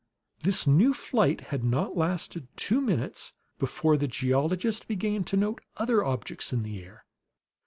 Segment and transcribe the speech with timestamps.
[0.41, 6.03] This new flight had not lasted two minutes before the geologist began to note other
[6.03, 7.05] objects in the air.